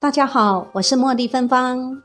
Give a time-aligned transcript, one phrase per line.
[0.00, 2.00] 大家好，我是茉莉芬芳。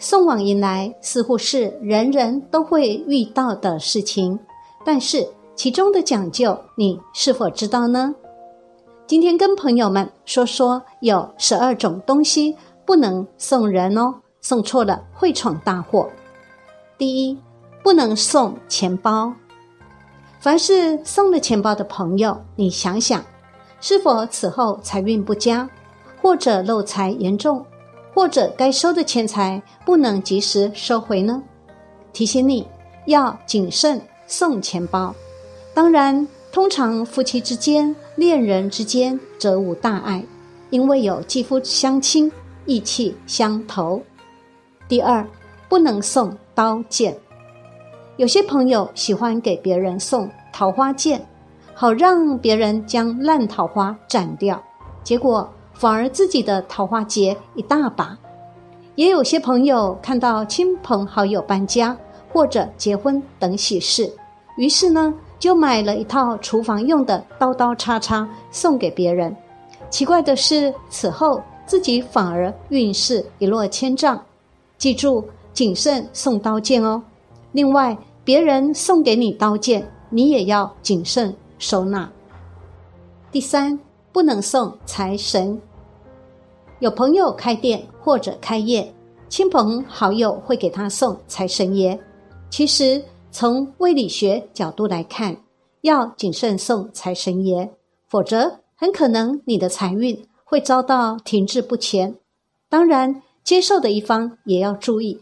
[0.00, 4.36] 送往迎来似乎是人人都会遇到的事情，
[4.84, 5.24] 但是
[5.54, 8.12] 其中的讲究，你是否知道呢？
[9.06, 16.10] 今天跟朋友们说说，有十二种东西不能送人哦，送错了会闯大祸。
[16.98, 17.38] 第一，
[17.84, 19.32] 不能送钱包。
[20.40, 23.22] 凡是送了钱包的朋友，你想想，
[23.80, 25.68] 是否此后财运不佳，
[26.20, 27.64] 或者漏财严重，
[28.14, 31.42] 或者该收的钱财不能及时收回呢？
[32.12, 32.66] 提醒你
[33.06, 35.14] 要谨慎送钱包。
[35.72, 40.24] 当然，通常夫妻之间、恋人之间则无大碍，
[40.70, 42.30] 因为有肌肤相亲、
[42.66, 44.02] 意气相投。
[44.88, 45.24] 第二，
[45.68, 47.16] 不能送刀剑。
[48.16, 51.24] 有些朋友喜欢给别人送桃花剑，
[51.80, 54.60] 好让别人将烂桃花斩掉，
[55.04, 58.18] 结果反而自己的桃花劫一大把。
[58.96, 61.96] 也有些朋友看到亲朋好友搬家
[62.32, 64.12] 或者结婚等喜事，
[64.56, 69.32] 于是呢就买了一套厨房用的刀刀叉叉送给别人。
[69.88, 74.20] 奇怪的是，此后自己反而运势一落千丈。
[74.78, 77.00] 记住，谨慎送刀剑哦。
[77.52, 77.96] 另外。
[78.24, 82.10] 别人送给你刀剑，你也要谨慎收纳。
[83.30, 83.78] 第三，
[84.12, 85.60] 不能送财神。
[86.78, 88.92] 有朋友开店或者开业，
[89.28, 91.98] 亲朋好友会给他送财神爷。
[92.48, 95.36] 其实从微理学角度来看，
[95.82, 97.70] 要谨慎送财神爷，
[98.08, 102.14] 否则很可能你的财运会遭到停滞不前。
[102.68, 105.20] 当然，接受的一方也要注意。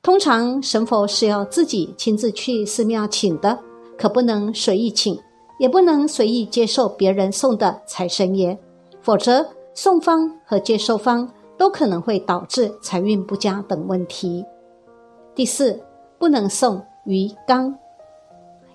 [0.00, 3.58] 通常神佛是要自己亲自去寺庙请的，
[3.98, 5.18] 可不能随意请，
[5.58, 8.58] 也不能随意接受别人送的财神爷，
[9.00, 14.44] 否则送方和接受方都可能会导致财运不佳等问题。
[15.34, 15.80] 第四，
[16.18, 17.74] 不能送鱼缸。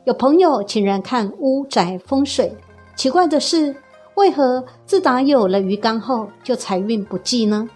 [0.06, 2.56] 有朋友请人看屋宅风水，
[2.95, 3.75] 奇怪的是，
[4.16, 7.69] 为何自打有了鱼缸后就财运不济呢？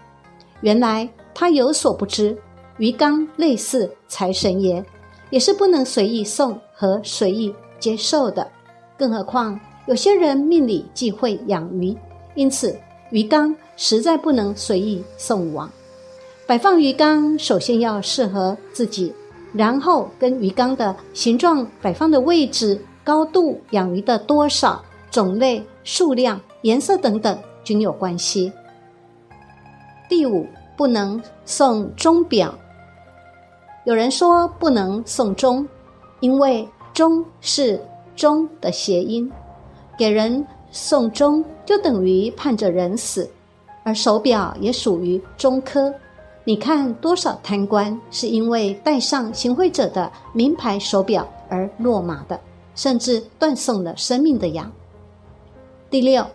[0.60, 2.36] 原来他有所不知。
[2.78, 4.84] 鱼缸类似财神爷，
[5.30, 8.50] 也是不能随意送和随意接受的。
[8.96, 11.96] 更何况有些人命里忌讳养鱼，
[12.34, 12.76] 因此
[13.10, 15.70] 鱼缸实在不能随意送往。
[16.46, 19.12] 摆放鱼缸首先要适合自己，
[19.52, 28.52] 然后跟鱼缸的形状、摆放的位置、高度、养鱼的多少、种类、数量、颜色等等均有关系。
[30.08, 32.54] 第五，不能送钟表。
[33.84, 35.66] 有人说不能送钟，
[36.20, 37.80] 因为钟是
[38.14, 39.30] 钟的谐音，
[39.98, 43.28] 给人送钟就等于盼着人死，
[43.82, 45.92] 而手表也属于钟科。
[46.44, 52.38] 你看多少贪官是因为戴上行贿者的名牌手表而落马的，
[52.74, 54.70] 甚至断送了生命的呀。
[55.88, 56.26] 第六，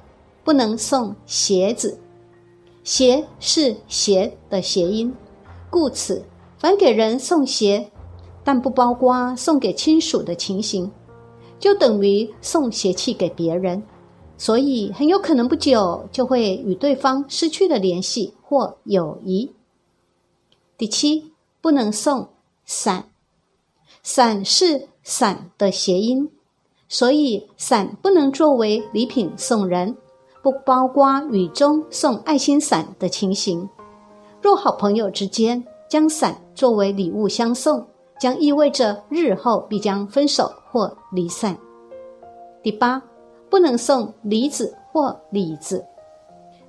[0.44, 2.00] 不能送鞋子，
[2.84, 5.14] 鞋是鞋的谐音，
[5.70, 6.24] 故此。
[6.58, 7.90] 凡给人送鞋，
[8.44, 10.92] 但不包括送给亲属的情形，
[11.60, 13.84] 就等于送邪气给别人，
[14.38, 19.52] 所以很有可能不久就会与对方失去了联系或友谊。
[20.78, 21.32] 第七，
[21.62, 22.30] 不能送
[22.66, 23.10] 伞，
[24.02, 26.30] 伞是伞的谐音，
[26.88, 29.96] 所以伞不能作为礼品送人，
[30.42, 33.70] 不包括雨中送爱心伞的情形。
[34.42, 35.64] 若好朋友之间。
[35.90, 37.84] 将伞作为礼物相送，
[38.20, 41.58] 将意味着日后必将分手或离散。
[42.62, 43.02] 第八，
[43.50, 45.84] 不能送梨子或李子。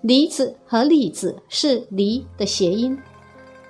[0.01, 2.97] 梨子和李子是梨的谐音，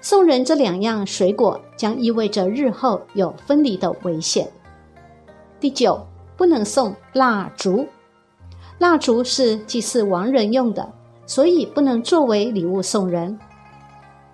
[0.01, 4.49] 送人这两样水果将意味着日后有分离的危险。
[5.59, 7.87] 第九，不能送蜡烛。
[8.79, 10.93] 蜡烛是祭祀亡人用的，
[11.27, 13.39] 所以不能作为礼物送人。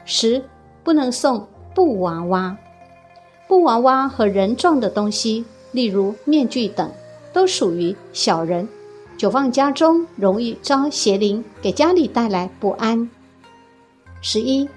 [0.05, 0.43] 十。
[0.85, 1.45] 不能送
[1.75, 2.57] 布娃娃，
[3.49, 6.91] 布娃娃和人状的东西，例如面具等，
[7.33, 8.69] 都属于小人，
[9.17, 13.09] 久放家中容易招邪灵，给家里带来不安。
[14.21, 14.69] 十一，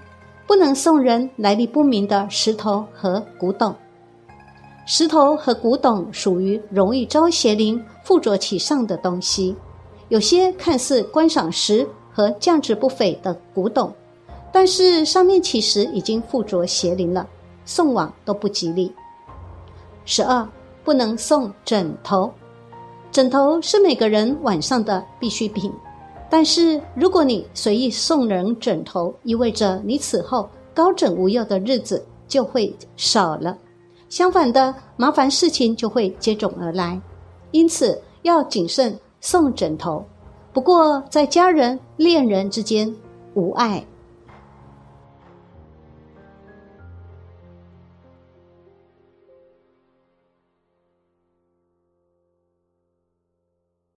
[0.46, 3.74] 不能送人来历不明的石头和古董，
[4.86, 9.56] 石头和古董属于容易招邪灵附着其上的东西，
[10.10, 13.92] 有些看似观赏石和价值不菲的古董。
[14.52, 17.28] 但是上面其实已经附着邪灵了，
[17.70, 18.92] 送往都不吉利。
[20.04, 20.50] 十二，
[20.84, 22.34] 不能送枕头，
[23.12, 25.72] 枕头是每个人晚上的必需品，
[26.32, 33.56] 但是如果你随意送人枕头，意味着你此后高枕无忧的日子就会少了。
[34.10, 37.00] 相反的，麻烦事情就会接踵而来。
[37.52, 40.04] 因此要谨慎送枕头。
[40.52, 42.92] 不过，在家人、恋人之间，
[43.36, 43.86] 无碍